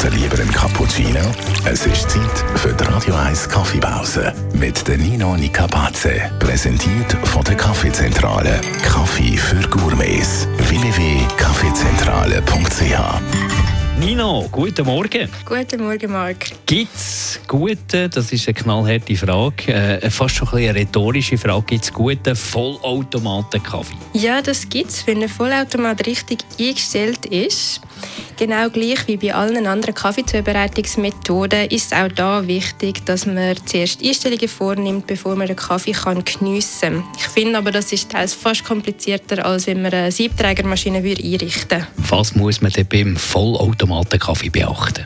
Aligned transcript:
oder 0.00 0.10
lieber 0.10 0.38
einen 0.38 0.52
Cappuccino? 0.52 1.20
Es 1.64 1.86
ist 1.86 2.10
Zeit 2.10 2.44
für 2.56 2.72
die 2.72 2.84
Radio 2.84 3.14
1 3.14 3.48
Kaffeepause 3.48 4.34
mit 4.54 4.86
der 4.88 4.98
Nino 4.98 5.36
Nicapace. 5.36 6.08
Präsentiert 6.38 7.12
von 7.24 7.42
der 7.44 7.56
Kaffeezentrale. 7.56 8.60
Kaffee 8.82 9.36
für 9.36 9.60
Gourmets. 9.68 10.46
www.kaffeezentrale.ch 10.68 13.60
Nino, 14.00 14.48
guten 14.50 14.86
Morgen. 14.86 15.28
Guten 15.44 15.84
Morgen, 15.84 16.10
Marc. 16.10 16.46
Gibt 16.64 16.94
es 16.94 17.38
gute, 17.46 18.08
das 18.08 18.32
ist 18.32 18.48
eine 18.48 18.54
knallharte 18.54 19.14
Frage, 19.14 19.74
äh, 19.74 20.08
fast 20.08 20.36
schon 20.36 20.48
ein 20.48 20.54
eine 20.54 20.76
rhetorische 20.76 21.36
Frage, 21.36 21.66
gibt 21.66 21.84
es 21.84 21.92
guten 21.92 22.34
Vollautomaten-Kaffee? 22.34 23.96
Ja, 24.14 24.40
das 24.40 24.66
gibt 24.66 24.88
es, 24.88 25.06
wenn 25.06 25.22
ein 25.22 25.28
Vollautomat 25.28 26.06
richtig 26.06 26.38
eingestellt 26.58 27.26
ist. 27.26 27.82
Genau 28.40 28.70
gleich 28.70 29.06
wie 29.06 29.18
bei 29.18 29.34
allen 29.34 29.66
anderen 29.66 29.94
Kaffeezubereitungsmethoden 29.94 31.68
ist 31.68 31.92
es 31.92 31.98
auch 31.98 32.08
da 32.08 32.46
wichtig, 32.46 33.04
dass 33.04 33.26
man 33.26 33.54
zuerst 33.66 34.02
Einstellungen 34.02 34.48
vornimmt, 34.48 35.06
bevor 35.06 35.36
man 35.36 35.46
den 35.46 35.56
Kaffee 35.56 35.92
kann 35.92 36.24
geniessen 36.24 36.94
kann. 36.94 37.04
Ich 37.18 37.26
finde 37.26 37.58
aber, 37.58 37.70
das 37.70 37.92
ist 37.92 38.10
teils 38.10 38.32
fast 38.32 38.64
komplizierter, 38.64 39.44
als 39.44 39.66
wenn 39.66 39.82
man 39.82 39.92
eine 39.92 40.10
Siebträgermaschine 40.10 41.00
einrichten 41.00 41.80
würde. 41.80 41.86
Was 42.08 42.34
muss 42.34 42.62
man 42.62 42.72
denn 42.72 42.86
beim 42.86 43.14
Vollautomaten-Kaffee 43.18 44.48
beachten? 44.48 45.04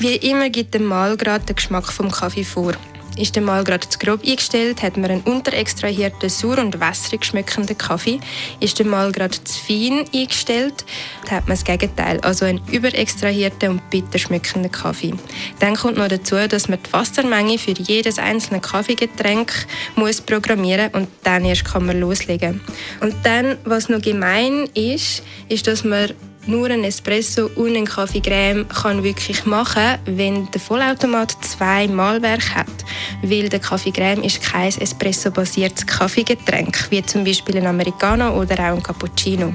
Wie 0.00 0.16
immer 0.16 0.50
gibt 0.50 0.74
der 0.74 0.80
Mahlgrad 0.80 1.48
den 1.48 1.54
Geschmack 1.54 1.92
vom 1.92 2.10
Kaffee 2.10 2.42
vor. 2.42 2.72
Ist 3.16 3.36
der 3.36 3.42
Mal 3.42 3.62
gerade 3.64 3.88
zu 3.88 3.98
grob 3.98 4.22
eingestellt, 4.24 4.82
hat 4.82 4.96
man 4.96 5.10
einen 5.10 5.20
unterextrahierten, 5.22 6.28
sauer 6.30 6.58
und 6.58 6.80
wässrig 6.80 7.24
schmeckenden 7.24 7.76
Kaffee. 7.76 8.20
Ist 8.60 8.78
der 8.78 8.86
Mal 8.86 9.12
gerade 9.12 9.42
zu 9.44 9.58
fein 9.60 10.04
eingestellt, 10.14 10.84
hat 11.30 11.46
man 11.46 11.56
das 11.56 11.64
Gegenteil, 11.64 12.20
also 12.20 12.46
einen 12.46 12.60
überextrahierten 12.70 13.70
und 13.70 13.90
bitter 13.90 14.18
schmeckenden 14.18 14.72
Kaffee. 14.72 15.14
Dann 15.58 15.76
kommt 15.76 15.98
noch 15.98 16.08
dazu, 16.08 16.36
dass 16.48 16.68
man 16.68 16.78
die 16.82 16.92
Wassermenge 16.92 17.58
für 17.58 17.72
jedes 17.72 18.18
einzelne 18.18 18.60
Kaffeegetränk 18.60 19.52
muss 19.96 20.20
programmieren 20.20 20.90
und 20.92 21.08
dann 21.22 21.44
erst 21.44 21.64
kann 21.64 21.86
man 21.86 22.00
loslegen. 22.00 22.60
Und 23.00 23.14
dann, 23.24 23.58
was 23.64 23.88
noch 23.88 24.00
gemein 24.00 24.68
ist, 24.74 25.22
ist, 25.48 25.66
dass 25.66 25.84
man 25.84 26.12
nur 26.46 26.70
ein 26.70 26.84
Espresso 26.84 27.50
und 27.54 27.76
ein 27.76 27.84
Kaffeecreme 27.84 28.66
kann 28.66 29.02
wirklich 29.02 29.44
machen, 29.46 29.98
wenn 30.06 30.50
der 30.50 30.60
Vollautomat 30.60 31.36
zwei 31.42 31.86
Malwerke 31.88 32.54
hat. 32.54 32.66
Weil 33.22 33.48
der 33.48 33.60
Kaffeecreme 33.60 34.24
ist 34.24 34.42
kein 34.42 34.68
Espresso-basiertes 34.68 35.86
Kaffeegetränk, 35.86 36.90
wie 36.90 37.04
zum 37.04 37.24
Beispiel 37.24 37.58
ein 37.58 37.66
Americano 37.66 38.38
oder 38.40 38.54
auch 38.54 38.76
ein 38.76 38.82
Cappuccino. 38.82 39.54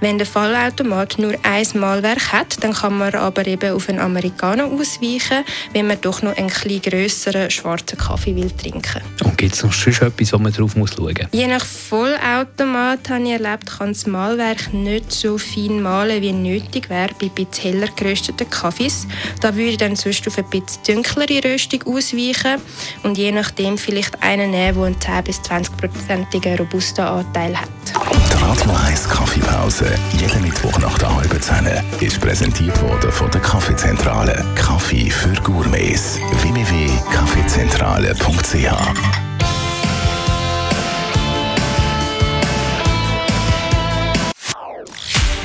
Wenn 0.00 0.18
der 0.18 0.26
Vollautomat 0.26 1.18
nur 1.18 1.34
ein 1.42 1.66
Malwerk 1.74 2.32
hat, 2.32 2.62
dann 2.62 2.74
kann 2.74 2.98
man 2.98 3.14
aber 3.14 3.46
eben 3.46 3.72
auf 3.72 3.88
einen 3.88 4.00
Americano 4.00 4.64
ausweichen, 4.64 5.44
wenn 5.72 5.86
man 5.86 6.00
doch 6.00 6.22
noch 6.22 6.36
einen 6.36 6.48
etwas 6.48 6.82
grösseren 6.82 7.50
schwarzen 7.50 7.98
Kaffee 7.98 8.36
will 8.36 8.50
trinken. 8.50 9.02
Und 9.24 9.38
gibt 9.38 9.54
es 9.54 9.62
noch 9.62 9.72
sonst 9.72 10.02
etwas, 10.02 10.32
wo 10.32 10.38
man 10.38 10.52
drauf 10.52 10.76
muss 10.76 10.90
schauen 10.94 11.14
muss? 11.14 11.28
Je 11.32 11.46
nach 11.46 11.64
Vollautomat 11.64 13.08
habe 13.08 13.24
ich 13.24 13.30
erlebt, 13.30 13.66
kann 13.78 13.92
das 13.92 14.06
Malwerk 14.06 14.72
nicht 14.72 15.12
so 15.12 15.38
fein 15.38 15.80
malen, 15.80 16.17
wie 16.20 16.32
nötig 16.32 16.90
wäre 16.90 17.10
bei 17.20 17.26
etwas 17.26 17.64
heller 17.64 17.88
gerösteten 17.94 18.50
Kaffees. 18.50 19.06
Da 19.40 19.54
würde 19.54 19.70
ich 19.70 19.78
dann 19.78 19.96
sonst 19.96 20.26
auf 20.26 20.38
ein 20.38 20.44
bisschen 20.50 20.82
dunklere 20.86 21.44
Röstung 21.44 21.82
ausweichen 21.86 22.60
und 23.02 23.18
je 23.18 23.32
nachdem 23.32 23.78
vielleicht 23.78 24.22
einen 24.22 24.50
nehmen, 24.50 24.74
der 24.74 24.86
einen 24.86 25.00
10 25.00 25.24
bis 25.24 25.40
20-prozentigen 25.40 26.58
Robusta-Anteil 26.58 27.58
hat. 27.60 27.68
Die 27.94 28.44
Radio 28.44 28.70
1 28.86 29.08
Kaffeepause, 29.08 29.86
jeden 30.18 30.42
Mittwoch 30.42 30.78
nach 30.78 30.98
der 30.98 31.14
halben 31.14 31.40
Zehn, 31.40 31.66
ist 32.00 32.20
präsentiert 32.20 32.78
worden 32.82 33.10
von 33.10 33.30
der 33.30 33.40
Kaffeezentrale. 33.40 34.44
Kaffee 34.54 35.08
für 35.10 35.32
Gourmets. 35.42 36.18
www.kaffeezentrale.ch 36.42 39.07